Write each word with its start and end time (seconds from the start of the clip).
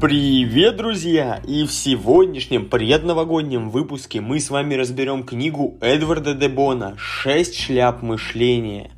Привет, 0.00 0.78
друзья! 0.78 1.42
И 1.46 1.66
в 1.66 1.72
сегодняшнем 1.72 2.70
предновогоднем 2.70 3.68
выпуске 3.68 4.22
мы 4.22 4.40
с 4.40 4.48
вами 4.48 4.74
разберем 4.74 5.24
книгу 5.24 5.76
Эдварда 5.82 6.32
де 6.32 6.48
Бона 6.48 6.94
«Шесть 6.96 7.54
шляп 7.54 8.00
мышления». 8.00 8.92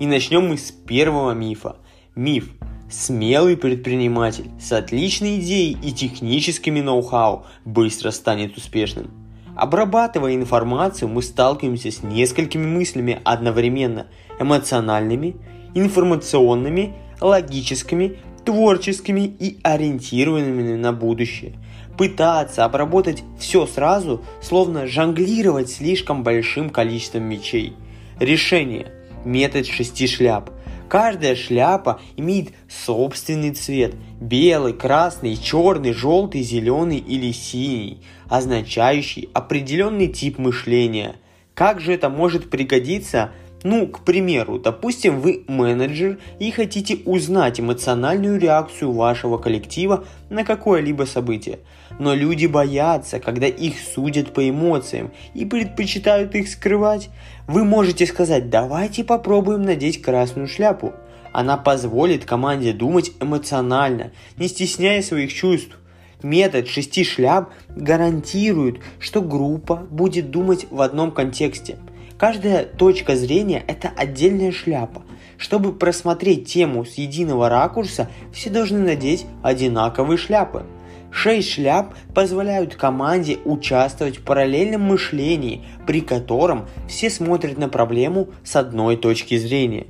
И 0.00 0.06
начнем 0.06 0.48
мы 0.48 0.58
с 0.58 0.72
первого 0.72 1.34
мифа. 1.34 1.76
Миф. 2.16 2.50
Смелый 2.90 3.56
предприниматель 3.56 4.50
с 4.60 4.72
отличной 4.72 5.38
идеей 5.38 5.78
и 5.80 5.92
техническими 5.92 6.80
ноу-хау 6.80 7.46
быстро 7.64 8.10
станет 8.10 8.56
успешным. 8.56 9.12
Обрабатывая 9.54 10.34
информацию, 10.34 11.08
мы 11.08 11.22
сталкиваемся 11.22 11.92
с 11.92 12.02
несколькими 12.02 12.66
мыслями 12.66 13.20
одновременно– 13.22 14.08
эмоциональными, 14.40 15.36
информационными, 15.76 16.92
логическими, 17.20 18.18
творческими 18.44 19.22
и 19.22 19.58
ориентированными 19.62 20.76
на 20.76 20.92
будущее. 20.92 21.54
Пытаться 21.96 22.64
обработать 22.64 23.22
все 23.38 23.66
сразу, 23.66 24.24
словно 24.42 24.86
жонглировать 24.86 25.70
слишком 25.70 26.22
большим 26.22 26.70
количеством 26.70 27.24
мечей. 27.24 27.74
Решение. 28.18 28.92
Метод 29.24 29.66
шести 29.66 30.06
шляп. 30.06 30.50
Каждая 30.88 31.34
шляпа 31.34 32.00
имеет 32.16 32.50
собственный 32.68 33.52
цвет– 33.52 33.94
белый, 34.20 34.74
красный, 34.74 35.36
черный, 35.36 35.92
желтый, 35.92 36.42
зеленый 36.42 36.98
или 36.98 37.32
синий, 37.32 38.02
означающий 38.28 39.28
определенный 39.32 40.08
тип 40.08 40.38
мышления. 40.38 41.16
Как 41.54 41.80
же 41.80 41.92
это 41.92 42.10
может 42.10 42.50
пригодиться– 42.50 43.30
ну, 43.64 43.86
к 43.86 44.00
примеру, 44.00 44.58
допустим, 44.58 45.20
вы 45.20 45.42
менеджер 45.48 46.18
и 46.38 46.50
хотите 46.50 46.98
узнать 47.06 47.58
эмоциональную 47.58 48.38
реакцию 48.38 48.92
вашего 48.92 49.38
коллектива 49.38 50.04
на 50.28 50.44
какое-либо 50.44 51.04
событие. 51.04 51.60
Но 51.98 52.12
люди 52.12 52.44
боятся, 52.44 53.20
когда 53.20 53.46
их 53.46 53.76
судят 53.78 54.34
по 54.34 54.46
эмоциям 54.46 55.12
и 55.32 55.46
предпочитают 55.46 56.34
их 56.34 56.50
скрывать. 56.50 57.08
Вы 57.46 57.64
можете 57.64 58.04
сказать, 58.04 58.50
давайте 58.50 59.02
попробуем 59.02 59.62
надеть 59.62 60.02
красную 60.02 60.46
шляпу. 60.46 60.92
Она 61.32 61.56
позволит 61.56 62.26
команде 62.26 62.74
думать 62.74 63.12
эмоционально, 63.18 64.12
не 64.36 64.48
стесняя 64.48 65.00
своих 65.00 65.32
чувств. 65.32 65.78
Метод 66.22 66.68
шести 66.68 67.02
шляп 67.02 67.48
гарантирует, 67.68 68.80
что 68.98 69.22
группа 69.22 69.76
будет 69.76 70.30
думать 70.30 70.66
в 70.70 70.82
одном 70.82 71.12
контексте– 71.12 71.78
Каждая 72.26 72.64
точка 72.64 73.16
зрения– 73.16 73.62
это 73.68 73.92
отдельная 73.94 74.50
шляпа. 74.50 75.02
Чтобы 75.36 75.74
просмотреть 75.74 76.50
тему 76.50 76.86
с 76.86 76.94
единого 76.94 77.50
ракурса, 77.50 78.08
все 78.32 78.48
должны 78.48 78.78
надеть 78.78 79.26
одинаковые 79.42 80.16
шляпы. 80.16 80.64
Шесть 81.10 81.50
шляп 81.50 81.94
позволяют 82.14 82.76
команде 82.76 83.36
участвовать 83.44 84.16
в 84.16 84.24
параллельном 84.24 84.80
мышлении, 84.80 85.66
при 85.86 86.00
котором 86.00 86.66
все 86.88 87.10
смотрят 87.10 87.58
на 87.58 87.68
проблему 87.68 88.30
с 88.42 88.56
одной 88.56 88.96
точки 88.96 89.36
зрения. 89.36 89.86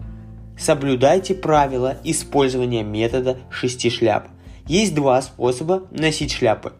Соблюдайте 0.58 1.36
правила 1.36 1.98
использования 2.02 2.82
метода 2.82 3.38
шести 3.48 3.90
шляп. 3.90 4.26
Есть 4.66 4.96
два 4.96 5.22
способа 5.22 5.84
носить 5.92 6.32
шляпы. 6.32 6.72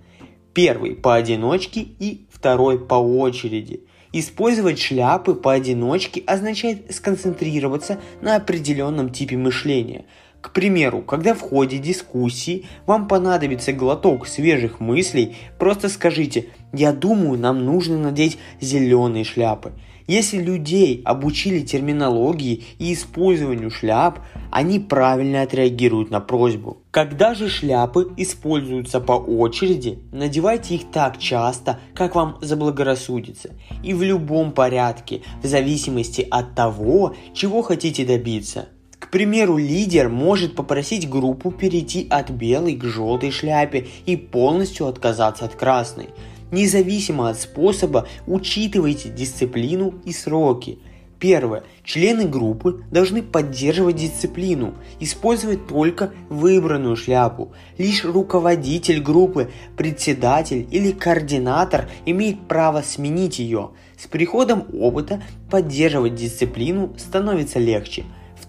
Первый 0.53 0.97
поодиночке 0.97 1.79
и 1.81 2.27
второй 2.33 2.85
по 2.85 2.95
очереди– 2.95 3.85
Использовать 4.17 4.79
шляпы 4.79 5.35
поодиночке 5.35 6.23
означает 6.25 6.95
сконцентрироваться 6.95 7.99
на 8.21 8.37
определенном 8.37 9.11
типе 9.11 9.37
мышления. 9.37 10.05
К 10.41 10.53
примеру, 10.53 11.03
когда 11.03 11.35
в 11.35 11.41
ходе 11.41 11.79
дискуссии 11.79 12.65
вам 12.87 13.09
понадобится 13.09 13.73
глоток 13.73 14.29
свежих 14.29 14.79
мыслей, 14.79 15.35
просто 15.59 15.89
скажите 15.89 16.47
«Я 16.73 16.93
думаю, 16.93 17.41
нам 17.41 17.65
нужно 17.65 17.99
надеть 17.99 18.39
зеленые 18.61 19.25
шляпы». 19.25 19.73
Если 20.07 20.37
людей 20.37 21.01
обучили 21.03 21.61
терминологии 21.61 22.63
и 22.79 22.93
использованию 22.93 23.71
шляп, 23.71 24.19
они 24.51 24.79
правильно 24.79 25.41
отреагируют 25.41 26.11
на 26.11 26.21
просьбу. 26.21 26.83
Когда 26.91 27.35
же 27.35 27.49
шляпы 27.49 28.13
используются 28.19 29.01
по 29.01 29.13
очереди, 29.13 29.99
надевайте 30.13 30.75
их 30.75 30.91
так 30.93 31.19
часто, 31.19 31.81
как 31.95 32.17
вам 32.17 32.37
заблагорассудится, 32.43 33.51
и 33.83 33.95
в 33.95 34.03
любом 34.03 34.53
порядке, 34.53 35.23
в 35.43 35.47
зависимости 35.47 36.27
от 36.31 36.55
того, 36.55 37.15
чего 37.33 37.63
хотите 37.63 38.05
добиться. 38.05 38.69
К 38.99 39.11
примеру, 39.11 39.57
лидер 39.57 40.11
может 40.11 40.55
попросить 40.55 41.09
группу 41.09 41.51
перейти 41.51 42.07
от 42.11 42.31
белой 42.31 42.75
к 42.75 42.85
желтой 42.85 43.31
шляпе 43.31 43.87
и 44.05 44.17
полностью 44.17 44.87
отказаться 44.87 45.47
от 45.47 45.55
красной– 45.55 46.09
Независимо 46.55 47.31
от 47.31 47.41
способа, 47.41 48.07
учитывайте 48.29 49.09
дисциплину 49.09 49.95
и 50.05 50.13
сроки. 50.13 50.79
Первое. 51.19 51.65
Члены 51.83 52.29
группы 52.29 52.85
должны 52.93 53.25
поддерживать 53.25 53.97
дисциплину, 53.97 54.75
использовать 55.01 55.67
только 55.67 56.13
выбранную 56.29 56.95
шляпу. 56.95 57.53
Лишь 57.77 58.05
руководитель 58.05 59.03
группы, 59.03 59.51
председатель 59.77 60.69
или 60.71 60.93
координатор 60.93 61.91
имеет 62.07 62.47
право 62.47 62.83
сменить 62.83 63.41
ее. 63.41 63.71
С 63.99 64.07
приходом 64.07 64.65
опыта 64.73 65.21
поддерживать 65.51 66.15
дисциплину 66.15 66.95
становится 66.97 67.59
легче. 67.59 68.05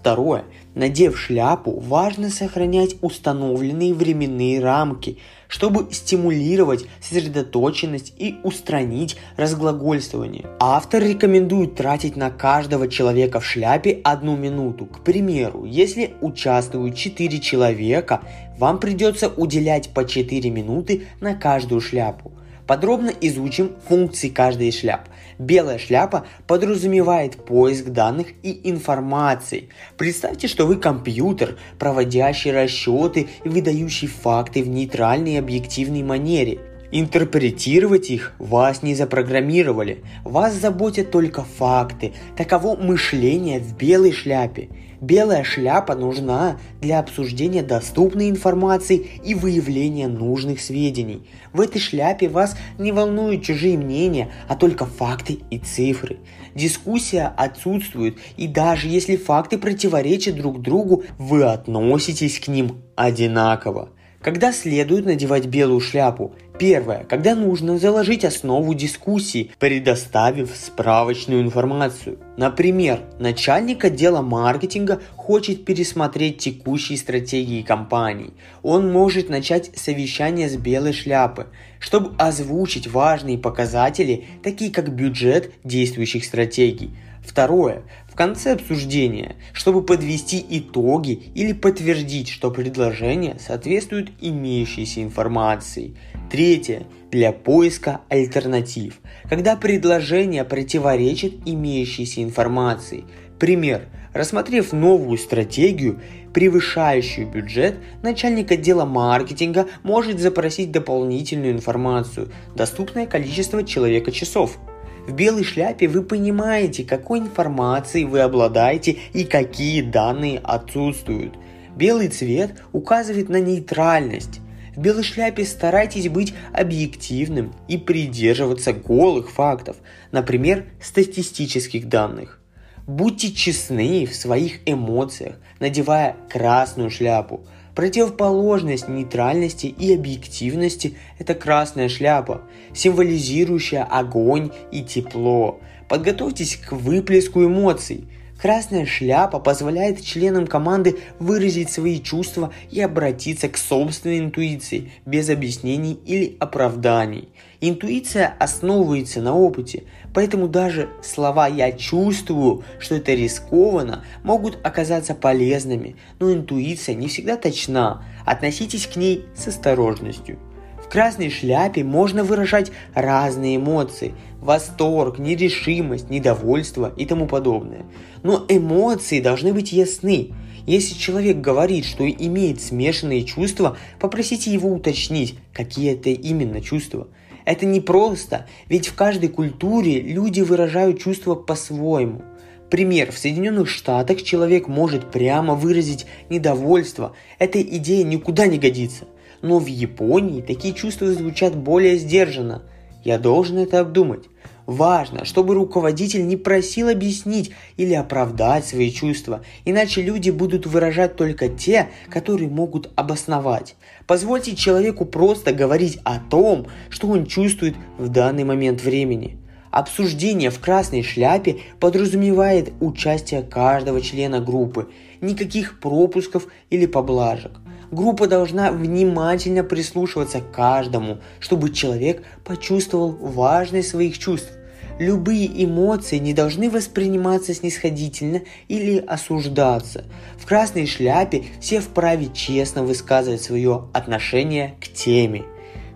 Второе. 0.06 0.44
Надев 0.76 1.18
шляпу, 1.18 1.80
важно 1.80 2.30
сохранять 2.30 2.94
установленные 3.00 3.92
временные 3.92 4.60
рамки, 4.60 5.18
чтобы 5.48 5.88
стимулировать 5.90 6.84
сосредоточенность 7.00 8.14
и 8.16 8.36
устранить 8.44 9.16
разглагольствование. 9.36 10.46
Автор 10.60 11.02
рекомендует 11.02 11.74
тратить 11.74 12.14
на 12.14 12.30
каждого 12.30 12.86
человека 12.86 13.40
в 13.40 13.44
шляпе 13.44 14.00
одну 14.04 14.36
минуту. 14.36 14.86
К 14.86 15.00
примеру, 15.00 15.64
если 15.64 16.14
участвуют 16.20 16.94
4 16.94 17.40
человека, 17.40 18.20
вам 18.58 18.78
придется 18.78 19.26
уделять 19.26 19.88
по 19.88 20.04
4 20.04 20.50
минуты 20.50 21.08
на 21.18 21.34
каждую 21.34 21.80
шляпу. 21.80 22.30
Подробно 22.66 23.12
изучим 23.20 23.72
функции 23.88 24.28
каждой 24.28 24.68
из 24.68 24.80
шляп. 24.80 25.08
Белая 25.38 25.78
шляпа 25.78 26.26
подразумевает 26.46 27.36
поиск 27.44 27.86
данных 27.86 28.28
и 28.42 28.68
информации. 28.70 29.68
Представьте, 29.96 30.48
что 30.48 30.66
вы 30.66 30.76
компьютер, 30.76 31.58
проводящий 31.78 32.50
расчеты 32.50 33.28
и 33.44 33.48
выдающий 33.48 34.08
факты 34.08 34.62
в 34.62 34.68
нейтральной 34.68 35.34
и 35.34 35.38
объективной 35.38 36.02
манере. 36.02 36.58
Интерпретировать 36.92 38.10
их 38.10 38.32
вас 38.38 38.82
не 38.82 38.94
запрограммировали. 38.94 40.02
Вас 40.24 40.54
заботят 40.54 41.10
только 41.10 41.42
факты. 41.42 42.14
Таково 42.36 42.76
мышление 42.76 43.60
в 43.60 43.76
белой 43.76 44.12
шляпе. 44.12 44.68
Белая 45.00 45.44
шляпа 45.44 45.94
нужна 45.94 46.58
для 46.80 46.98
обсуждения 46.98 47.62
доступной 47.62 48.30
информации 48.30 49.06
и 49.24 49.34
выявления 49.34 50.08
нужных 50.08 50.60
сведений. 50.60 51.26
В 51.52 51.60
этой 51.60 51.78
шляпе 51.80 52.28
вас 52.28 52.56
не 52.78 52.92
волнуют 52.92 53.44
чужие 53.44 53.76
мнения, 53.76 54.30
а 54.48 54.56
только 54.56 54.86
факты 54.86 55.40
и 55.50 55.58
цифры. 55.58 56.18
Дискуссия 56.54 57.32
отсутствует, 57.36 58.18
и 58.36 58.48
даже 58.48 58.88
если 58.88 59.16
факты 59.16 59.58
противоречат 59.58 60.36
друг 60.36 60.62
другу, 60.62 61.04
вы 61.18 61.44
относитесь 61.44 62.40
к 62.40 62.48
ним 62.48 62.82
одинаково. 62.94 63.90
Когда 64.26 64.52
следует 64.52 65.06
надевать 65.06 65.46
белую 65.46 65.78
шляпу? 65.78 66.34
Первое. 66.58 67.04
Когда 67.04 67.36
нужно 67.36 67.78
заложить 67.78 68.24
основу 68.24 68.74
дискуссии, 68.74 69.52
предоставив 69.60 70.50
справочную 70.56 71.42
информацию. 71.42 72.18
Например, 72.36 73.02
начальник 73.20 73.84
отдела 73.84 74.22
маркетинга 74.22 75.00
хочет 75.14 75.64
пересмотреть 75.64 76.38
текущие 76.38 76.98
стратегии 76.98 77.62
компании. 77.62 78.32
Он 78.64 78.90
может 78.90 79.28
начать 79.28 79.70
совещание 79.76 80.48
с 80.48 80.56
белой 80.56 80.92
шляпы, 80.92 81.46
чтобы 81.78 82.16
озвучить 82.18 82.88
важные 82.88 83.38
показатели, 83.38 84.24
такие 84.42 84.72
как 84.72 84.92
бюджет 84.92 85.52
действующих 85.62 86.24
стратегий. 86.24 86.90
Второе 87.26 87.82
конце 88.16 88.52
обсуждения, 88.52 89.36
чтобы 89.52 89.82
подвести 89.82 90.44
итоги 90.48 91.12
или 91.34 91.52
подтвердить, 91.52 92.28
что 92.28 92.50
предложение 92.50 93.36
соответствует 93.38 94.10
имеющейся 94.20 95.02
информации. 95.02 95.94
Третье. 96.30 96.86
Для 97.12 97.30
поиска 97.30 98.00
альтернатив, 98.08 99.00
когда 99.28 99.54
предложение 99.54 100.44
противоречит 100.44 101.34
имеющейся 101.46 102.22
информации. 102.22 103.04
Пример. 103.38 103.86
Рассмотрев 104.12 104.72
новую 104.72 105.16
стратегию, 105.16 106.00
превышающую 106.34 107.30
бюджет, 107.30 107.76
начальник 108.02 108.50
отдела 108.50 108.84
маркетинга 108.84 109.66
может 109.82 110.18
запросить 110.18 110.72
дополнительную 110.72 111.52
информацию, 111.52 112.32
доступное 112.54 113.06
количество 113.06 113.62
человека-часов– 113.62 114.58
в 115.06 115.12
белой 115.12 115.44
шляпе 115.44 115.86
вы 115.86 116.02
понимаете, 116.02 116.84
какой 116.84 117.20
информацией 117.20 118.04
вы 118.04 118.20
обладаете 118.20 118.98
и 119.12 119.24
какие 119.24 119.80
данные 119.80 120.40
отсутствуют. 120.42 121.34
Белый 121.76 122.08
цвет 122.08 122.62
указывает 122.72 123.28
на 123.28 123.40
нейтральность. 123.40 124.40
В 124.74 124.80
белой 124.80 125.04
шляпе 125.04 125.44
старайтесь 125.44 126.08
быть 126.08 126.34
объективным 126.52 127.54
и 127.68 127.78
придерживаться 127.78 128.72
голых 128.72 129.30
фактов, 129.30 129.76
например, 130.10 130.66
статистических 130.82 131.88
данных. 131.88 132.40
Будьте 132.86 133.32
честны 133.32 134.06
в 134.06 134.14
своих 134.14 134.60
эмоциях, 134.66 135.36
надевая 135.60 136.16
красную 136.28 136.90
шляпу. 136.90 137.46
Противоположность 137.76 138.88
нейтральности 138.88 139.66
и 139.66 139.94
объективности– 139.94 140.96
это 141.18 141.34
красная 141.34 141.90
шляпа, 141.90 142.40
символизирующая 142.72 143.84
огонь 143.84 144.50
и 144.72 144.82
тепло. 144.82 145.60
Подготовьтесь 145.86 146.56
к 146.56 146.72
выплеску 146.72 147.44
эмоций– 147.44 148.08
Красная 148.40 148.84
шляпа 148.84 149.38
позволяет 149.38 150.04
членам 150.04 150.46
команды 150.46 150.98
выразить 151.18 151.70
свои 151.70 152.00
чувства 152.00 152.52
и 152.70 152.80
обратиться 152.82 153.48
к 153.48 153.56
собственной 153.56 154.18
интуиции 154.18 154.92
без 155.06 155.30
объяснений 155.30 155.98
или 156.04 156.36
оправданий. 156.38 157.30
Интуиция 157.62 158.34
основывается 158.38 159.22
на 159.22 159.34
опыте, 159.34 159.84
поэтому 160.12 160.48
даже 160.48 160.90
слова 161.02 161.48
«я 161.48 161.72
чувствую», 161.72 162.62
что 162.78 162.96
это 162.96 163.14
рискованно, 163.14 164.04
могут 164.22 164.58
оказаться 164.64 165.14
полезными, 165.14 165.96
но 166.18 166.30
интуиция 166.32 166.94
не 166.94 167.08
всегда 167.08 167.38
точна. 167.38 168.04
Относитесь 168.26 168.86
к 168.86 168.96
ней 168.96 169.24
с 169.34 169.48
осторожностью. 169.48 170.38
В 170.84 170.88
красной 170.88 171.30
шляпе 171.30 171.82
можно 171.82 172.22
выражать 172.22 172.70
разные 172.94 173.56
эмоции– 173.56 174.14
восторг, 174.40 175.18
нерешимость, 175.18 176.10
недовольство 176.10 176.92
и 176.96 177.06
тому 177.06 177.26
подобное. 177.26 177.84
Но 178.22 178.44
эмоции 178.48 179.20
должны 179.20 179.52
быть 179.52 179.72
ясны. 179.72 180.32
Если 180.66 180.98
человек 180.98 181.38
говорит, 181.38 181.84
что 181.84 182.08
имеет 182.08 182.60
смешанные 182.60 183.24
чувства, 183.24 183.76
попросите 184.00 184.52
его 184.52 184.70
уточнить, 184.72 185.38
какие 185.52 185.94
это 185.94 186.10
именно 186.10 186.60
чувства. 186.60 187.08
Это 187.44 187.64
непросто, 187.66 188.46
ведь 188.68 188.88
в 188.88 188.94
каждой 188.94 189.28
культуре 189.28 190.00
люди 190.00 190.40
выражают 190.40 191.00
чувства 191.00 191.36
по-своему. 191.36 192.22
Пример. 192.70 193.12
В 193.12 193.18
Соединенных 193.18 193.68
Штатах 193.68 194.22
человек 194.22 194.66
может 194.66 195.12
прямо 195.12 195.54
выразить 195.54 196.06
недовольство. 196.28 197.12
Эта 197.38 197.62
идея 197.62 198.02
никуда 198.02 198.48
не 198.48 198.58
годится 198.58 199.04
но 199.42 199.58
в 199.58 199.66
Японии 199.66 200.40
такие 200.40 200.74
чувства 200.74 201.12
звучат 201.12 201.56
более 201.56 201.96
сдержанно. 201.96 202.62
Я 203.06 203.20
должен 203.20 203.58
это 203.58 203.78
обдумать. 203.78 204.24
Важно, 204.66 205.24
чтобы 205.24 205.54
руководитель 205.54 206.26
не 206.26 206.36
просил 206.36 206.88
объяснить 206.88 207.52
или 207.76 207.94
оправдать 207.94 208.66
свои 208.66 208.90
чувства, 208.90 209.44
иначе 209.64 210.02
люди 210.02 210.30
будут 210.30 210.66
выражать 210.66 211.14
только 211.14 211.48
те, 211.48 211.90
которые 212.10 212.48
могут 212.48 212.90
обосновать. 212.96 213.76
Позвольте 214.08 214.56
человеку 214.56 215.04
просто 215.04 215.52
говорить 215.52 216.00
о 216.02 216.18
том, 216.18 216.66
что 216.90 217.06
он 217.06 217.26
чувствует 217.26 217.76
в 217.96 218.08
данный 218.08 218.42
момент 218.42 218.82
времени. 218.82 219.38
Обсуждение 219.70 220.50
в 220.50 220.58
красной 220.58 221.04
шляпе 221.04 221.58
подразумевает 221.78 222.72
участие 222.80 223.44
каждого 223.44 224.00
члена 224.00 224.40
группы, 224.40 224.88
никаких 225.20 225.78
пропусков 225.78 226.48
или 226.70 226.86
поблажек. 226.86 227.52
Группа 227.96 228.26
должна 228.26 228.72
внимательно 228.72 229.64
прислушиваться 229.64 230.42
к 230.42 230.52
каждому, 230.52 231.20
чтобы 231.40 231.72
человек 231.72 232.22
почувствовал 232.44 233.12
важность 233.12 233.88
своих 233.88 234.18
чувств. 234.18 234.52
Любые 234.98 235.64
эмоции 235.64 236.18
не 236.18 236.34
должны 236.34 236.68
восприниматься 236.68 237.54
снисходительно 237.54 238.42
или 238.68 238.98
осуждаться. 238.98 240.04
В 240.36 240.44
красной 240.44 240.86
шляпе 240.86 241.44
все 241.58 241.80
вправе 241.80 242.28
честно 242.34 242.82
высказывать 242.82 243.40
свое 243.40 243.88
отношение 243.94 244.74
к 244.78 244.88
теме. 244.88 245.44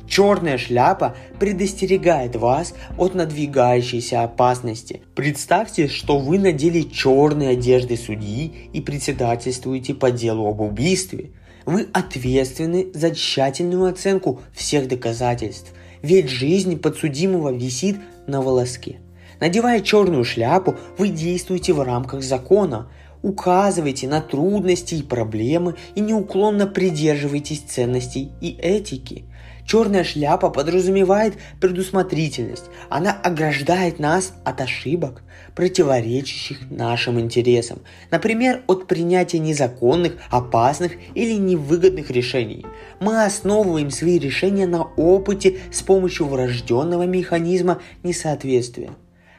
Черная 0.08 0.56
шляпа 0.56 1.16
предостерегает 1.38 2.34
вас 2.34 2.72
от 2.96 3.14
надвигающейся 3.14 4.22
опасности. 4.22 5.02
Представьте, 5.14 5.86
что 5.86 6.18
вы 6.18 6.38
надели 6.38 6.80
черные 6.80 7.50
одежды 7.50 7.98
судьи 7.98 8.70
и 8.72 8.80
председательствуете 8.80 9.92
по 9.92 10.10
делу 10.10 10.48
об 10.48 10.62
убийстве. 10.62 11.32
Вы 11.66 11.88
ответственны 11.92 12.88
за 12.94 13.14
тщательную 13.14 13.90
оценку 13.90 14.40
всех 14.52 14.88
доказательств, 14.88 15.72
ведь 16.02 16.28
жизнь 16.28 16.78
подсудимого 16.78 17.52
висит 17.52 17.96
на 18.26 18.40
волоске. 18.40 19.00
Надевая 19.40 19.80
черную 19.80 20.24
шляпу, 20.24 20.76
вы 20.98 21.08
действуете 21.08 21.72
в 21.72 21.82
рамках 21.82 22.22
закона, 22.22 22.90
указываете 23.22 24.08
на 24.08 24.20
трудности 24.20 24.94
и 24.94 25.02
проблемы 25.02 25.76
и 25.94 26.00
неуклонно 26.00 26.66
придерживаетесь 26.66 27.60
ценностей 27.60 28.30
и 28.40 28.50
этики. 28.50 29.24
Черная 29.70 30.02
шляпа 30.02 30.50
подразумевает 30.50 31.34
предусмотрительность. 31.60 32.64
Она 32.88 33.12
ограждает 33.12 34.00
нас 34.00 34.32
от 34.44 34.60
ошибок, 34.60 35.22
противоречащих 35.54 36.68
нашим 36.72 37.20
интересам. 37.20 37.78
Например, 38.10 38.62
от 38.66 38.88
принятия 38.88 39.38
незаконных, 39.38 40.14
опасных 40.28 40.94
или 41.14 41.34
невыгодных 41.34 42.10
решений. 42.10 42.66
Мы 42.98 43.24
основываем 43.24 43.92
свои 43.92 44.18
решения 44.18 44.66
на 44.66 44.82
опыте 44.82 45.58
с 45.70 45.82
помощью 45.82 46.26
врожденного 46.26 47.04
механизма 47.04 47.80
несоответствия 48.02 48.90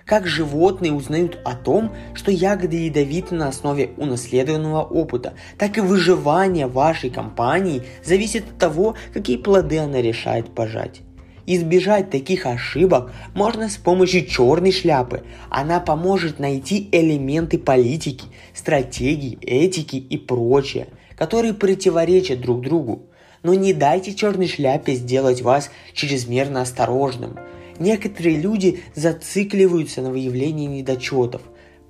как 0.06 0.28
животные 0.28 0.94
узнают 0.94 1.40
о 1.44 1.56
том, 1.56 1.92
что 2.14 2.32
ягоды 2.32 2.86
ядовиты 2.86 3.36
на 3.36 3.48
основе 3.48 3.92
унаследованного 3.98 4.84
опыта, 4.84 5.34
так 5.58 5.78
и 5.78 5.82
выживание 5.82 6.68
вашей 6.68 7.10
компании 7.10 7.84
зависит 8.04 8.44
от 8.44 8.58
того, 8.58 8.96
какие 9.14 9.38
плоды 9.38 9.80
она 9.80 10.02
решает 10.02 10.54
пожать. 10.54 11.02
Избежать 11.48 12.10
таких 12.10 12.46
ошибок 12.46 13.12
можно 13.34 13.68
с 13.68 13.76
помощью 13.76 14.26
черной 14.26 14.72
шляпы. 14.72 15.24
Она 15.50 15.80
поможет 15.80 16.40
найти 16.40 16.88
элементы 16.92 17.58
политики, 17.58 18.26
стратегии, 18.54 19.40
этики 19.42 19.96
и 19.96 20.18
прочее, 20.18 20.88
которые 21.16 21.54
противоречат 21.54 22.42
друг 22.42 22.62
другу. 22.62 23.08
Но 23.44 23.56
не 23.56 23.74
дайте 23.74 24.14
черной 24.14 24.48
шляпе 24.48 24.94
сделать 24.94 25.42
вас 25.42 25.72
чрезмерно 25.94 26.62
осторожным– 26.62 27.38
Некоторые 27.80 28.38
люди 28.38 28.82
зацикливаются 28.96 30.02
на 30.02 30.12
выявлении 30.12 30.68
недочетов. 30.68 31.42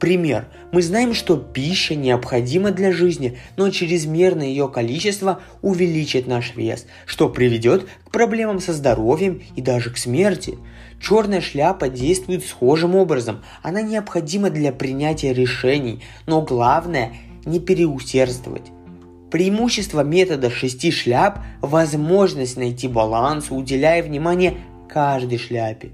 Пример. 0.01 0.47
Мы 0.71 0.81
знаем, 0.81 1.13
что 1.13 1.37
пища 1.37 1.93
необходима 1.93 2.71
для 2.71 2.91
жизни, 2.91 3.37
но 3.55 3.69
чрезмерное 3.69 4.47
ее 4.47 4.67
количество 4.67 5.41
увеличит 5.61 6.25
наш 6.25 6.55
вес, 6.55 6.87
что 7.05 7.29
приведет 7.29 7.85
к 8.05 8.09
проблемам 8.09 8.59
со 8.59 8.73
здоровьем 8.73 9.43
и 9.55 9.61
даже 9.61 9.91
к 9.91 9.97
смерти. 9.97 10.57
Черная 10.99 11.39
шляпа 11.39 11.87
действует 11.87 12.43
схожим 12.43 12.95
образом. 12.95 13.43
Она 13.61 13.83
необходима 13.83 14.49
для 14.49 14.71
принятия 14.71 15.33
решений, 15.33 16.01
но 16.25 16.41
главное 16.41 17.13
не 17.45 17.59
переусердствовать. 17.59 18.71
Преимущество 19.31 20.03
метода 20.03 20.49
шести 20.49 20.91
шляп– 20.91 21.39
возможность 21.61 22.57
найти 22.57 22.89
баланс, 22.89 23.49
уделяя 23.49 24.03
внимание 24.03 24.57
каждой 24.91 25.37
шляпе. 25.37 25.91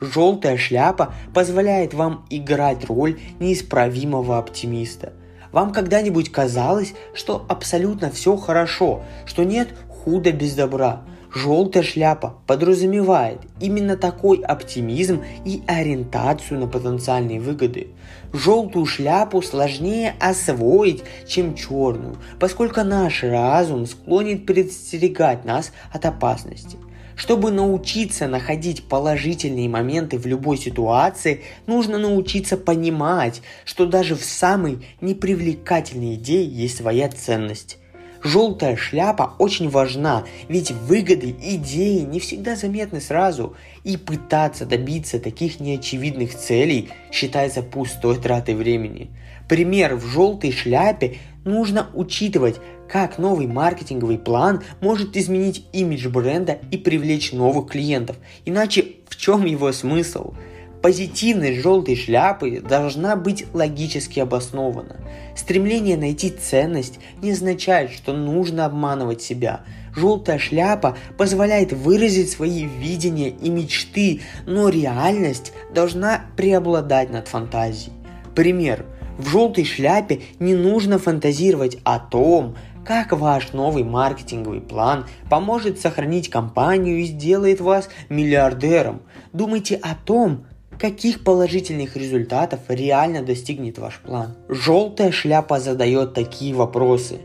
Желтая 0.00 0.56
шляпа 0.56 1.14
позволяет 1.32 1.94
вам 1.94 2.26
играть 2.28 2.84
роль 2.86 3.20
неисправимого 3.38 4.36
оптимиста. 4.36 5.12
Вам 5.52 5.72
когда-нибудь 5.72 6.32
казалось, 6.32 6.94
что 7.14 7.46
абсолютно 7.48 8.10
все 8.10 8.36
хорошо, 8.36 9.02
что 9.26 9.44
нет 9.44 9.68
худа 9.88 10.32
без 10.32 10.54
добра. 10.54 11.02
Желтая 11.32 11.82
шляпа 11.82 12.34
подразумевает 12.46 13.38
именно 13.60 13.96
такой 13.96 14.40
оптимизм 14.40 15.22
и 15.46 15.62
ориентацию 15.66 16.58
на 16.58 16.66
потенциальные 16.66 17.40
выгоды. 17.40 17.88
Желтую 18.32 18.86
шляпу 18.86 19.40
сложнее 19.40 20.14
освоить, 20.20 21.04
чем 21.26 21.54
черную, 21.54 22.16
поскольку 22.40 22.82
наш 22.82 23.22
разум 23.22 23.86
склонен 23.86 24.44
предостерегать 24.44 25.44
нас 25.44 25.72
от 25.92 26.04
опасности– 26.04 26.76
чтобы 27.16 27.50
научиться 27.50 28.28
находить 28.28 28.84
положительные 28.84 29.68
моменты 29.68 30.18
в 30.18 30.26
любой 30.26 30.58
ситуации, 30.58 31.42
нужно 31.66 31.98
научиться 31.98 32.56
понимать, 32.56 33.42
что 33.64 33.86
даже 33.86 34.16
в 34.16 34.24
самой 34.24 34.86
непривлекательной 35.00 36.14
идее 36.14 36.46
есть 36.46 36.78
своя 36.78 37.08
ценность. 37.08 37.78
Желтая 38.24 38.76
шляпа 38.76 39.34
очень 39.38 39.68
важна, 39.68 40.24
ведь 40.48 40.70
выгоды 40.70 41.34
идеи 41.40 42.00
не 42.00 42.20
всегда 42.20 42.54
заметны 42.54 43.00
сразу, 43.00 43.56
и 43.82 43.96
пытаться 43.96 44.64
добиться 44.64 45.18
таких 45.18 45.58
неочевидных 45.58 46.36
целей 46.36 46.90
считается 47.10 47.62
пустой 47.62 48.16
тратой 48.18 48.54
времени. 48.54 49.10
Пример 49.48 49.96
в 49.96 50.06
желтой 50.06 50.52
шляпе 50.52 51.16
нужно 51.44 51.88
учитывать, 51.94 52.60
как 52.92 53.16
новый 53.16 53.46
маркетинговый 53.46 54.18
план 54.18 54.62
может 54.82 55.16
изменить 55.16 55.64
имидж 55.72 56.08
бренда 56.08 56.58
и 56.70 56.76
привлечь 56.76 57.32
новых 57.32 57.70
клиентов. 57.70 58.16
Иначе 58.44 58.84
в 59.08 59.16
чем 59.16 59.46
его 59.46 59.72
смысл? 59.72 60.34
Позитивность 60.82 61.62
желтой 61.62 61.96
шляпы 61.96 62.60
должна 62.60 63.16
быть 63.16 63.46
логически 63.54 64.20
обоснована. 64.20 64.96
Стремление 65.34 65.96
найти 65.96 66.28
ценность 66.28 66.98
не 67.22 67.30
означает, 67.30 67.92
что 67.92 68.12
нужно 68.12 68.66
обманывать 68.66 69.22
себя. 69.22 69.62
Желтая 69.96 70.38
шляпа 70.38 70.98
позволяет 71.16 71.72
выразить 71.72 72.30
свои 72.30 72.66
видения 72.66 73.30
и 73.30 73.48
мечты, 73.48 74.20
но 74.44 74.68
реальность 74.68 75.54
должна 75.74 76.26
преобладать 76.36 77.10
над 77.10 77.26
фантазией. 77.26 77.94
Пример. 78.34 78.84
В 79.18 79.28
желтой 79.28 79.64
шляпе 79.64 80.22
не 80.40 80.54
нужно 80.54 80.98
фантазировать 80.98 81.78
о 81.84 81.98
том, 81.98 82.56
как 82.84 83.12
ваш 83.12 83.52
новый 83.52 83.84
маркетинговый 83.84 84.60
план 84.60 85.06
поможет 85.30 85.80
сохранить 85.80 86.30
компанию 86.30 87.00
и 87.00 87.04
сделает 87.04 87.60
вас 87.60 87.88
миллиардером. 88.08 89.02
Думайте 89.32 89.76
о 89.76 89.94
том, 89.94 90.46
каких 90.78 91.22
положительных 91.22 91.96
результатов 91.96 92.60
реально 92.68 93.22
достигнет 93.22 93.78
ваш 93.78 94.00
план. 94.00 94.36
Желтая 94.48 95.12
шляпа 95.12 95.60
задает 95.60 96.14
такие 96.14 96.54
вопросы. 96.54 97.20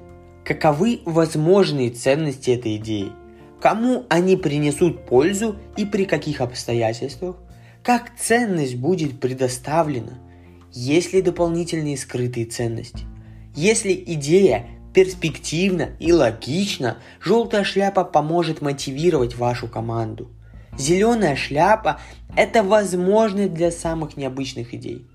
Каковы 0.46 1.02
возможные 1.06 1.90
ценности 1.90 2.52
этой 2.52 2.78
идеи? 2.78 3.12
Кому 3.60 4.06
они 4.10 4.38
принесут 4.38 5.06
пользу 5.08 5.56
и 5.76 5.86
при 5.86 6.06
каких 6.06 6.42
обстоятельствах? 6.42 7.38
Как 7.84 8.12
ценность 8.18 8.76
будет 8.76 9.20
предоставлена? 9.20 10.20
Есть 10.72 11.14
ли 11.14 11.22
дополнительные 11.22 11.98
скрытые 11.98 12.46
ценности? 12.46 13.06
Если 13.56 13.94
идея 14.06 14.68
перспективна 14.98 15.90
и 16.00 16.12
логична, 16.12 16.98
желтая 17.24 17.64
шляпа 17.64 18.04
поможет 18.04 18.64
мотивировать 18.64 19.36
вашу 19.36 19.68
команду. 19.68 20.32
Зеленая 20.76 21.36
шляпа– 21.36 22.02
это 22.36 22.64
возможность 22.64 23.54
для 23.54 23.70
самых 23.70 24.18
необычных 24.18 24.74
идей. 24.74 25.06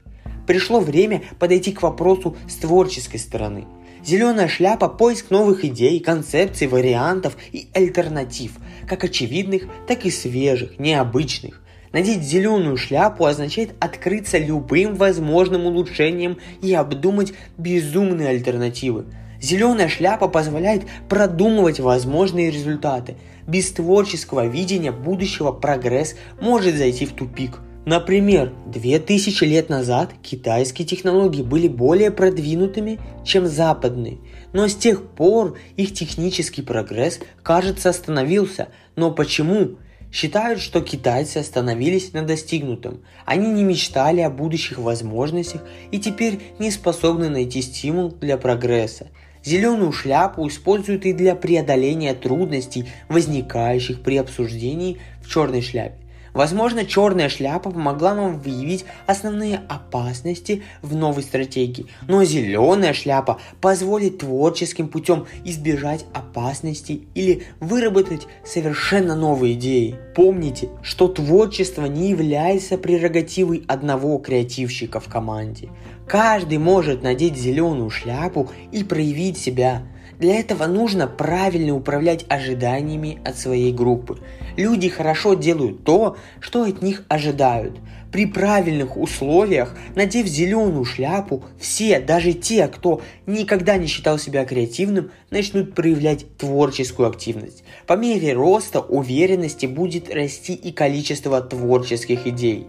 Пришло 0.47 0.79
время 0.79 1.23
подойти 1.41 1.73
к 1.73 1.83
вопросу 1.83 2.37
с 2.49 2.55
творческой 2.59 3.19
стороны. 3.19 3.65
Зеленая 4.05 4.47
шляпа– 4.47 4.89
поиск 4.89 5.31
новых 5.31 5.65
идей, 5.65 5.99
концепций, 5.99 6.69
вариантов 6.69 7.37
и 7.51 7.67
альтернатив, 7.75 8.53
как 8.87 9.03
очевидных, 9.03 9.65
так 9.89 10.07
и 10.07 10.13
свежих, 10.13 10.79
необычных. 10.79 11.61
Надеть 11.91 12.23
зеленую 12.23 12.77
шляпу 12.77 13.25
означает 13.25 13.71
открыться 13.81 14.39
любым 14.39 14.95
возможным 14.95 15.67
улучшениям 15.67 16.39
и 16.63 16.73
обдумать 16.73 17.33
безумные 17.59 18.29
альтернативы. 18.29 19.07
Зеленая 19.43 19.89
шляпа 19.89 20.29
позволяет 20.29 20.85
продумывать 21.11 21.81
возможные 21.81 22.51
результаты– 22.51 23.17
без 23.47 23.71
творческого 23.73 24.47
видения 24.47 24.93
будущего 24.93 25.53
прогресс 25.53 26.15
может 26.41 26.77
зайти 26.77 27.07
в 27.07 27.13
тупик. 27.13 27.59
Например, 27.85 28.53
2000 28.67 29.43
лет 29.45 29.69
назад 29.69 30.13
китайские 30.23 30.87
технологии 30.87 31.43
были 31.43 31.67
более 31.67 32.13
продвинутыми, 32.13 33.01
чем 33.25 33.47
западные, 33.47 34.19
но 34.53 34.69
с 34.69 34.77
тех 34.77 35.03
пор 35.03 35.59
их 35.77 35.93
технический 35.93 36.63
прогресс, 36.63 37.19
кажется, 37.43 37.91
остановился. 37.91 38.69
Но 38.95 39.11
почему? 39.11 39.79
Считают, 40.13 40.61
что 40.61 40.81
китайцы 40.83 41.39
остановились 41.39 42.13
на 42.13 42.23
достигнутом. 42.23 43.01
Они 43.25 43.49
не 43.49 43.65
мечтали 43.65 44.21
о 44.21 44.31
будущих 44.31 44.79
возможностях 44.79 45.63
и 45.91 45.99
теперь 45.99 46.39
не 46.61 46.71
способны 46.71 47.31
найти 47.31 47.63
стимул 47.63 48.13
для 48.13 48.37
прогресса. 48.37 49.09
Зеленую 49.45 49.93
шляпу 49.93 50.47
используют 50.47 51.05
и 51.05 51.13
для 51.13 51.35
преодоления 51.35 52.15
трудностей, 52.15 52.89
возникающих 53.09 54.03
при 54.03 54.17
обсуждении 54.17 54.99
в 55.23 55.29
черной 55.29 55.63
шляпе. 55.63 55.97
Возможно, 56.35 56.87
черная 56.87 57.29
шляпа 57.29 57.71
помогла 57.71 58.15
вам 58.15 58.39
выявить 58.39 58.87
основные 59.07 59.61
опасности 59.69 60.63
в 60.81 60.95
новой 60.95 61.23
стратегии, 61.23 61.87
но 62.09 62.25
зеленая 62.25 62.95
шляпа 62.95 63.39
позволит 63.61 64.19
творческим 64.19 64.89
путем 64.89 65.27
избежать 65.45 66.07
опасностей 66.15 67.07
или 67.15 67.43
выработать 67.61 68.27
совершенно 68.47 69.15
новые 69.15 69.55
идеи. 69.55 69.97
Помните, 70.15 70.71
что 70.83 71.09
творчество 71.09 71.85
не 71.85 72.11
является 72.11 72.79
прерогативой 72.79 73.65
одного 73.69 74.17
креативщика 74.19 75.01
в 75.01 75.09
команде. 75.09 75.69
Каждый 76.07 76.59
может 76.59 77.03
надеть 77.03 77.37
зеленую 77.37 77.91
шляпу 77.91 78.51
и 78.71 78.85
проявить 78.85 79.39
себя. 79.39 79.83
Для 80.19 80.39
этого 80.39 80.67
нужно 80.67 81.07
правильно 81.07 81.75
управлять 81.75 82.25
ожиданиями 82.29 83.19
от 83.25 83.37
своей 83.39 83.73
группы. 83.73 84.19
Люди 84.57 84.89
хорошо 84.89 85.35
делают 85.35 85.85
то, 85.85 86.17
что 86.39 86.65
от 86.65 86.83
них 86.83 87.05
ожидают. 87.09 87.81
При 88.13 88.27
правильных 88.27 88.99
условиях, 88.99 89.75
надев 89.97 90.27
зеленую 90.27 90.85
шляпу, 90.85 91.43
все, 91.59 91.99
даже 91.99 92.35
те, 92.35 92.69
кто 92.69 93.01
никогда 93.27 93.79
не 93.79 93.87
считал 93.87 94.19
себя 94.19 94.45
креативным, 94.45 95.11
начнут 95.31 95.75
проявлять 95.75 96.37
творческую 96.37 97.09
активность. 97.09 97.65
По 97.87 97.95
мере 97.95 98.35
роста 98.35 98.81
уверенности 98.81 99.65
будет 99.65 100.15
расти 100.15 100.53
и 100.53 100.73
количество 100.73 101.41
творческих 101.41 102.27
идей. 102.27 102.67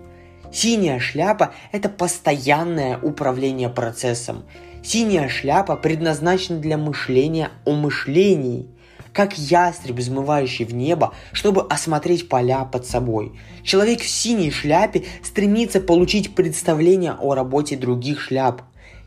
Синяя 0.54 1.00
шляпа– 1.00 1.52
это 1.72 1.90
постоянное 1.90 3.00
управление 3.00 3.70
процессом. 3.70 4.44
Синяя 4.84 5.28
шляпа 5.28 5.76
предназначена 5.76 6.60
для 6.60 6.78
мышления 6.78 7.50
о 7.66 7.72
мышлении, 7.72 8.68
как 9.14 9.36
ястреб, 9.36 9.96
взмывающий 9.96 10.66
в 10.66 10.74
небо, 10.76 11.16
чтобы 11.32 11.64
осмотреть 11.64 12.30
поля 12.30 12.66
под 12.66 12.86
собой. 12.86 13.32
Человек 13.64 14.02
в 14.02 14.08
синей 14.08 14.52
шляпе 14.52 15.06
стремится 15.24 15.82
получить 15.82 16.36
представление 16.36 17.14
о 17.14 17.34
работе 17.34 17.76
других 17.76 18.22
шляп. 18.22 18.62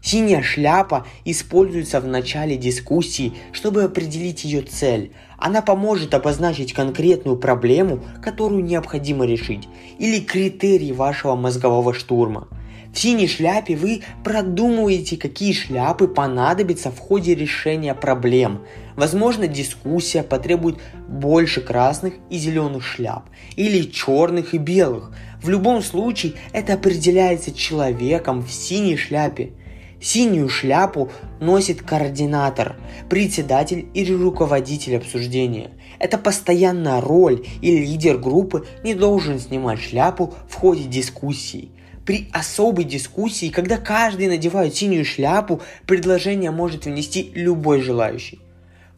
Синяя 0.06 0.40
шляпа 0.40 1.04
используется 1.24 2.00
в 2.00 2.06
начале 2.06 2.56
дискуссии, 2.56 3.32
чтобы 3.50 3.82
определить 3.82 4.44
ее 4.44 4.62
цель. 4.62 5.10
Она 5.36 5.62
поможет 5.62 6.14
обозначить 6.14 6.72
конкретную 6.72 7.36
проблему, 7.36 7.98
которую 8.22 8.62
необходимо 8.62 9.26
решить, 9.26 9.66
или 9.98 10.20
критерий 10.20 10.92
вашего 10.92 11.34
мозгового 11.34 11.92
штурма. 11.92 12.46
В 12.94 12.98
синей 13.00 13.26
шляпе 13.26 13.74
вы 13.74 14.02
продумываете, 14.22 15.16
какие 15.16 15.52
шляпы 15.52 16.06
понадобятся 16.06 16.92
в 16.92 17.00
ходе 17.00 17.34
решения 17.34 17.92
проблем. 17.92 18.60
Возможно, 18.94 19.48
дискуссия 19.48 20.22
потребует 20.22 20.76
больше 21.08 21.60
красных 21.60 22.14
и 22.30 22.38
зеленых 22.38 22.84
шляп, 22.84 23.24
или 23.56 23.90
черных 23.90 24.54
и 24.54 24.58
белых. 24.58 25.10
В 25.42 25.48
любом 25.48 25.82
случае, 25.82 26.34
это 26.52 26.74
определяется 26.74 27.50
человеком 27.50 28.40
в 28.44 28.52
синей 28.52 28.96
шляпе– 28.96 29.50
Синюю 30.00 30.48
шляпу 30.48 31.10
носит 31.40 31.82
координатор, 31.82 32.76
председатель 33.08 33.86
или 33.94 34.12
руководитель 34.12 34.96
обсуждения. 34.96 35.70
Это 35.98 36.18
постоянная 36.18 37.00
роль, 37.00 37.46
и 37.62 37.78
лидер 37.78 38.18
группы 38.18 38.66
не 38.84 38.94
должен 38.94 39.38
снимать 39.38 39.80
шляпу 39.80 40.34
в 40.48 40.54
ходе 40.54 40.84
дискуссии. 40.84 41.70
При 42.04 42.28
особой 42.32 42.84
дискуссии, 42.84 43.48
когда 43.48 43.78
каждый 43.78 44.28
надевает 44.28 44.76
синюю 44.76 45.04
шляпу, 45.04 45.60
предложение 45.86 46.50
может 46.50 46.84
внести 46.84 47.32
любой 47.34 47.80
желающий. 47.80 48.38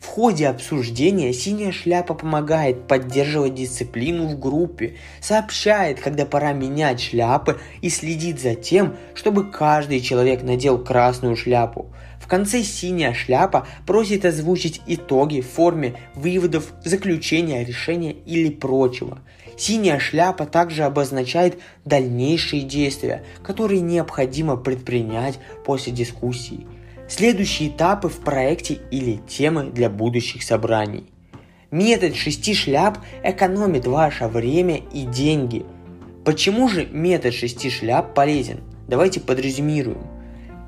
В 0.01 0.07
ходе 0.07 0.47
обсуждения 0.47 1.33
синяя 1.33 1.73
шляпа 1.73 2.15
помогает 2.15 2.87
поддерживать 2.87 3.57
дисциплину 3.57 4.29
в 4.29 4.39
группе, 4.39 4.95
сообщает, 5.21 6.01
когда 6.01 6.25
пора 6.25 6.53
менять 6.53 7.01
шляпы 7.01 7.59
и 7.83 7.89
следит 7.89 8.41
за 8.41 8.55
тем, 8.55 8.95
чтобы 9.15 9.51
каждый 9.51 10.01
человек 10.01 10.43
надел 10.43 10.79
красную 10.79 11.35
шляпу. 11.37 11.93
В 12.21 12.29
конце 12.29 12.63
синяя 12.63 13.13
шляпа 13.13 13.67
просит 13.87 14.25
озвучить 14.25 14.81
итоги 14.87 15.41
в 15.41 15.51
форме 15.51 15.97
выводов, 16.15 16.73
заключения, 16.85 17.65
решения 17.65 18.13
или 18.13 18.51
прочего. 18.51 19.19
Синяя 19.57 19.99
шляпа 19.99 20.47
также 20.47 20.85
обозначает 20.85 21.59
дальнейшие 21.85 22.63
действия, 22.63 23.25
которые 23.43 23.81
необходимо 23.81 24.57
предпринять 24.57 25.41
после 25.65 25.93
дискуссии– 25.93 26.69
Следующие 27.09 27.71
этапы 27.71 28.09
в 28.09 28.21
проекте 28.21 28.81
или 28.91 29.17
темы 29.27 29.71
для 29.71 29.89
будущих 29.89 30.43
собраний. 30.43 31.07
Метод 31.71 32.15
шести 32.15 32.55
шляп 32.55 32.99
экономит 33.25 33.87
ваше 33.87 34.27
время 34.27 34.83
и 34.93 35.05
деньги. 35.05 35.65
Почему 36.25 36.69
же 36.69 36.85
метод 36.85 37.33
шести 37.33 37.71
шляп 37.71 38.15
полезен? 38.15 38.61
Давайте 38.89 39.21
подрезюмируем. 39.21 40.07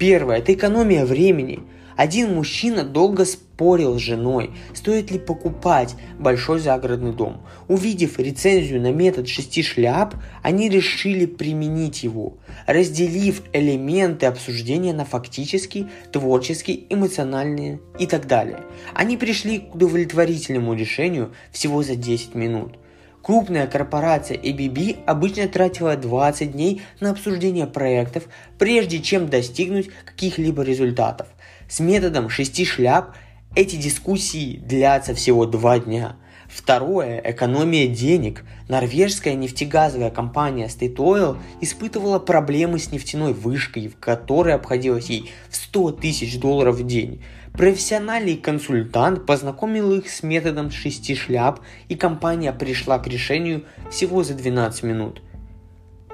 Первое– 0.01 0.39
это 0.39 0.55
экономия 0.55 1.05
времени– 1.05 1.61
один 2.01 2.33
мужчина 2.35 2.83
долго 2.83 3.27
спорил 3.27 3.99
с 3.99 4.01
женой, 4.01 4.53
стоит 4.73 5.11
ли 5.11 5.19
покупать 5.19 5.97
большой 6.19 6.59
загородный 6.59 7.13
дом. 7.13 7.43
Увидев 7.69 8.19
рецензию 8.19 8.81
на 8.81 8.91
метод 8.91 9.29
шести 9.29 9.63
шляп, 9.63 10.15
они 10.43 10.71
решили 10.71 11.27
применить 11.27 12.03
его, 12.03 12.39
разделив 12.67 13.43
элементы 13.53 14.25
обсуждения 14.25 14.95
на 14.95 15.05
фактические, 15.05 15.91
творческие, 16.11 16.85
эмоциональные 16.89 17.81
и 17.99 18.07
так 18.07 18.27
далее. 18.27 18.61
Они 18.95 19.19
пришли 19.19 19.59
к 19.59 19.75
удовлетворительному 19.75 20.73
решению 20.73 21.35
всего 21.53 21.83
за 21.83 21.97
10 21.97 22.35
минут. 22.35 22.79
Крупная 23.23 23.67
корпорация 23.67 24.39
ABB 24.39 25.05
обычно 25.05 25.47
тратила 25.47 25.97
20 25.97 26.53
дней 26.53 26.83
на 27.01 27.11
обсуждение 27.11 27.67
проектов, 27.67 28.25
прежде 28.59 29.01
чем 29.01 29.29
достигнуть 29.29 29.91
каких-либо 30.07 30.63
результатов. 30.63 31.29
С 31.69 31.81
методом 31.81 32.31
шести 32.31 32.65
шляп 32.65 33.15
эти 33.55 33.77
дискуссии 33.77 34.57
длятся 34.57 35.15
всего 35.15 35.45
два 35.45 35.79
дня. 35.79 36.17
Второе– 36.53 37.23
экономия 37.25 37.87
денег. 37.87 38.45
Норвежская 38.69 39.35
нефтегазовая 39.35 40.11
компания 40.11 40.67
State 40.67 40.97
Oil 40.97 41.39
испытывала 41.61 42.19
проблемы 42.19 42.81
с 42.81 42.91
нефтяной 42.91 43.33
вышкой, 43.33 43.87
в 43.87 43.97
которой 43.99 44.55
обходилась 44.55 45.07
ей 45.11 45.31
в 45.49 45.55
100 45.55 45.93
тысяч 45.93 46.41
долларов 46.41 46.77
в 46.77 46.87
день. 46.87 47.23
Профессиональный 47.53 48.37
консультант 48.37 49.27
познакомил 49.27 49.93
их 49.93 50.11
с 50.11 50.25
методом 50.25 50.73
шести 50.73 51.15
шляп, 51.15 51.61
и 51.89 51.95
компания 51.95 52.53
пришла 52.53 52.99
к 52.99 53.07
решению 53.07 53.65
всего 53.91 54.25
за 54.25 54.35
12 54.35 54.83
минут. 54.83 55.23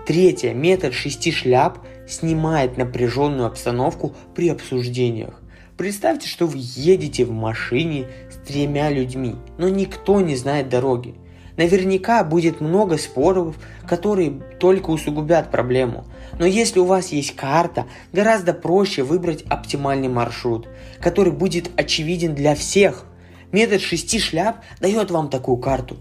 Третье. 0.06 0.52
Метод 0.52 0.92
шести 0.92 1.32
шляп 1.32 1.78
снимает 2.06 2.76
напряженную 2.76 3.46
обстановку 3.46 4.14
при 4.34 4.50
обсуждениях. 4.50 5.42
Представьте, 5.76 6.26
что 6.26 6.46
вы 6.46 6.56
едете 6.58 7.26
в 7.26 7.32
машине 7.32 8.06
тремя 8.46 8.90
людьми, 8.90 9.36
но 9.58 9.68
никто 9.68 10.20
не 10.20 10.36
знает 10.36 10.68
дороги. 10.68 11.14
Наверняка 11.56 12.22
будет 12.22 12.60
много 12.60 12.98
споров, 12.98 13.56
которые 13.86 14.30
только 14.60 14.90
усугубят 14.90 15.50
проблему. 15.50 16.04
Но 16.38 16.44
если 16.44 16.78
у 16.78 16.84
вас 16.84 17.08
есть 17.08 17.34
карта, 17.34 17.86
гораздо 18.12 18.52
проще 18.52 19.02
выбрать 19.02 19.42
оптимальный 19.48 20.08
маршрут, 20.08 20.68
который 21.00 21.32
будет 21.32 21.70
очевиден 21.76 22.34
для 22.34 22.54
всех. 22.54 23.04
Метод 23.52 23.80
шести 23.80 24.18
шляп 24.18 24.58
дает 24.80 25.10
вам 25.10 25.30
такую 25.30 25.56
карту. 25.56 25.96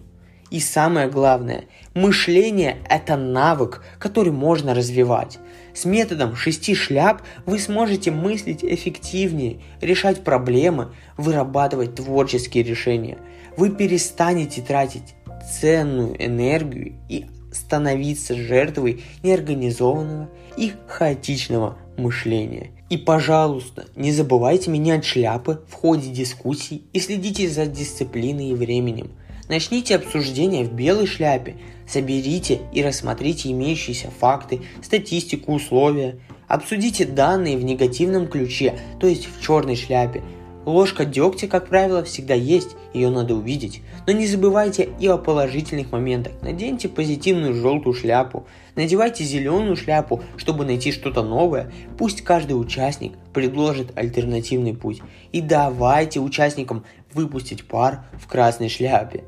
И 0.51 0.59
самое 0.59 1.09
главное, 1.09 1.65
мышление– 1.93 2.77
это 2.89 3.15
навык, 3.15 3.83
который 3.97 4.31
можно 4.31 4.73
развивать. 4.73 5.39
С 5.75 5.83
методом 5.83 6.37
шести 6.37 6.73
шляп 6.73 7.21
вы 7.45 7.59
сможете 7.59 8.09
мыслить 8.09 8.63
эффективнее, 8.63 9.59
решать 9.81 10.23
проблемы, 10.23 10.93
вырабатывать 11.17 11.95
творческие 11.95 12.63
решения. 12.63 13.17
Вы 13.57 13.69
перестанете 13.71 14.61
тратить 14.61 15.15
ценную 15.59 16.15
энергию 16.25 16.95
и 17.09 17.25
становиться 17.51 18.35
жертвой 18.35 19.03
неорганизованного 19.21 20.29
и 20.57 20.71
хаотичного 20.87 21.77
мышления. 21.97 22.71
И, 22.89 22.97
пожалуйста, 22.97 23.85
не 23.97 24.13
забывайте 24.13 24.71
менять 24.71 25.03
шляпы 25.03 25.61
в 25.67 25.73
ходе 25.73 26.09
дискуссий 26.09 26.83
и 26.93 26.99
следите 27.01 27.49
за 27.49 27.65
дисциплиной 27.65 28.51
и 28.51 28.55
временем. 28.55 29.11
Начните 29.47 29.95
обсуждение 29.95 30.63
в 30.63 30.73
белой 30.73 31.05
шляпе, 31.05 31.55
соберите 31.87 32.61
и 32.73 32.83
рассмотрите 32.83 33.51
имеющиеся 33.51 34.09
факты, 34.09 34.61
статистику, 34.81 35.53
условия. 35.53 36.19
Обсудите 36.47 37.05
данные 37.05 37.57
в 37.57 37.63
негативном 37.63 38.27
ключе, 38.27 38.77
то 38.99 39.07
есть 39.07 39.27
в 39.27 39.41
черной 39.41 39.75
шляпе– 39.75 40.23
Ложка 40.65 41.05
дегтя, 41.05 41.47
как 41.47 41.69
правило, 41.69 42.03
всегда 42.03 42.33
есть, 42.33 42.75
ее 42.91 43.11
надо 43.11 43.35
увидеть. 43.35 43.81
Но 44.07 44.13
не 44.13 44.25
забывайте 44.25 44.89
и 44.99 45.07
о 45.07 45.17
положительных 45.17 45.91
моментах. 45.91 46.33
Наденьте 46.41 46.89
позитивную 46.89 47.53
желтую 47.53 47.93
шляпу, 47.93 48.47
надевайте 48.75 49.23
зеленую 49.23 49.75
шляпу, 49.75 50.23
чтобы 50.37 50.65
найти 50.65 50.91
что-то 50.91 51.21
новое. 51.21 51.71
Пусть 51.99 52.23
каждый 52.23 52.53
участник 52.53 53.13
предложит 53.31 53.95
альтернативный 53.95 54.75
путь. 54.75 55.01
И 55.31 55.39
давайте 55.39 56.19
участникам 56.19 56.83
выпустить 57.13 57.65
пар 57.65 58.05
в 58.13 58.27
красной 58.27 58.69
шляпе. 58.69 59.23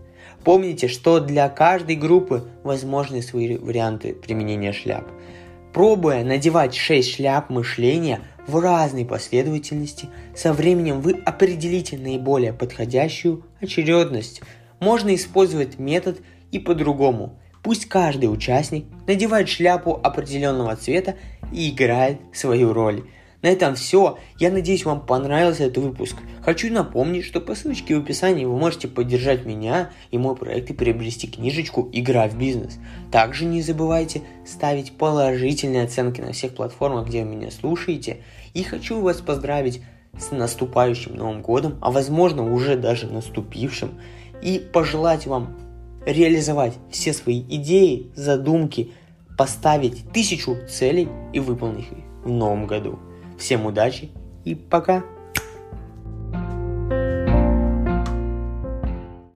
Помните, 0.48 0.88
что 0.88 1.20
для 1.20 1.50
каждой 1.50 1.98
группы 1.98 2.48
возможны 2.64 3.22
свои 3.22 3.58
варианты 3.58 4.14
применения 4.14 4.72
шляп. 4.72 5.06
Пробуя 5.74 6.24
надевать 6.24 6.74
6 6.74 7.16
шляп 7.16 7.50
мышления– 7.50 8.22
в 8.48 8.60
разной 8.60 9.06
последовательности, 9.06 10.08
со 10.34 10.54
временем 10.54 11.02
вы 11.02 11.22
определите 11.26 11.98
наиболее 11.98 12.54
подходящую 12.54 13.44
очередность. 13.60 14.42
Можно 14.80 15.14
использовать 15.16 15.80
метод 15.80 16.22
и 16.52 16.60
по-другому. 16.60 17.38
Пусть 17.62 17.88
каждый 17.88 18.32
участник 18.32 18.86
надевает 19.06 19.50
шляпу 19.50 20.00
определенного 20.02 20.78
цвета 20.78 21.16
и 21.52 21.70
играет 21.70 22.20
свою 22.34 22.72
роль. 22.72 23.04
На 23.42 23.48
этом 23.48 23.76
все. 23.76 24.18
Я 24.40 24.52
надеюсь, 24.52 24.84
вам 24.84 25.06
понравился 25.06 25.66
этот 25.66 25.84
выпуск. 25.84 26.16
Хочу 26.42 26.72
напомнить, 26.74 27.24
что 27.24 27.40
по 27.40 27.54
ссылочке 27.54 27.96
в 27.96 28.02
описании 28.02 28.46
вы 28.46 28.58
можете 28.58 28.88
поддержать 28.88 29.46
меня 29.46 29.92
и 30.10 30.18
мой 30.18 30.36
проект 30.36 30.72
и 30.72 30.74
приобрести 30.74 31.28
книжечку 31.28 31.88
«Игра 31.94 32.28
в 32.28 32.38
бизнес». 32.38 32.80
Также 33.12 33.46
не 33.46 33.62
забывайте 33.62 34.24
ставить 34.46 34.94
положительные 34.94 35.84
оценки 35.84 36.20
на 36.20 36.34
всех 36.34 36.56
платформах, 36.56 37.08
где 37.08 37.24
вы 37.24 37.36
меня 37.36 37.52
слушаете. 37.52 38.24
И 38.54 38.64
хочу 38.64 39.02
вас 39.02 39.22
поздравить 39.22 39.82
с 40.18 40.32
наступающим 40.32 41.16
Новым 41.16 41.44
Годом, 41.44 41.78
а 41.82 41.92
возможно 41.92 42.52
уже 42.52 42.76
даже 42.76 43.06
наступившим. 43.06 44.00
И 44.42 44.60
пожелать 44.74 45.28
вам 45.28 45.58
реализовать 46.08 46.74
все 46.90 47.14
свои 47.14 47.42
идеи, 47.42 48.12
задумки, 48.16 48.94
поставить 49.38 50.12
тысячу 50.12 50.58
целей 50.68 51.08
и 51.34 51.40
выполнить 51.40 51.92
их 51.92 52.04
в 52.24 52.30
новом 52.30 52.66
году. 52.66 52.98
Всем 53.38 53.66
удачи 53.66 54.10
и 54.46 54.56
пока! 54.56 55.04